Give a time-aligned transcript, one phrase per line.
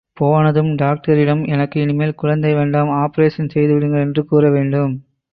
[0.17, 4.95] போனதும் டாக்டரிடம், எனக்கு இனிமேல் குழந்தை வேண்டாம் ஆப்பரேஷன் செய்துவிடுங்கள் என்று கூறவேண்டும்.